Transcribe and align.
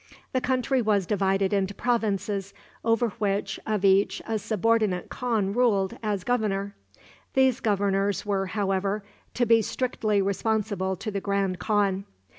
The 0.33 0.41
country 0.41 0.81
was 0.81 1.05
divided 1.05 1.53
into 1.53 1.75
provinces, 1.75 2.55
over 2.83 3.13
each 3.27 3.59
of 3.67 3.83
which 3.83 4.19
a 4.25 4.39
subordinate 4.39 5.09
khan 5.09 5.53
ruled 5.53 5.95
as 6.01 6.23
governor. 6.23 6.75
These 7.35 7.59
governors 7.59 8.25
were, 8.25 8.47
however, 8.47 9.03
to 9.35 9.45
be 9.45 9.61
strictly 9.61 10.19
responsible 10.19 10.95
to 10.95 11.11
the 11.11 11.21
grand 11.21 11.59
khan. 11.59 12.05